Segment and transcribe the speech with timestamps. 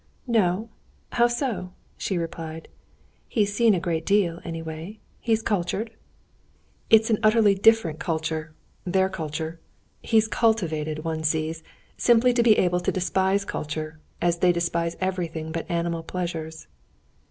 [0.25, 0.67] "No;
[1.11, 2.67] how so?" she replied.
[3.27, 5.91] "He's seen a great deal, anyway; he's cultured?"
[6.89, 9.59] "It's an utterly different culture—their culture.
[10.01, 11.61] He's cultivated, one sees,
[11.97, 16.65] simply to be able to despise culture, as they despise everything but animal pleasures."